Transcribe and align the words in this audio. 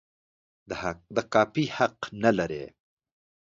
د 1.15 1.17
کاپي 1.33 1.65
حق 1.77 1.97
نه 2.23 2.31
لري. 2.37 2.63